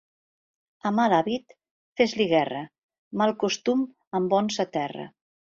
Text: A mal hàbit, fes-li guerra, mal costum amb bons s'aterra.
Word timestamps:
A 0.89 0.91
mal 0.99 1.13
hàbit, 1.17 1.53
fes-li 2.01 2.27
guerra, 2.33 2.63
mal 3.23 3.37
costum 3.47 3.87
amb 4.21 4.35
bons 4.37 4.61
s'aterra. 4.63 5.11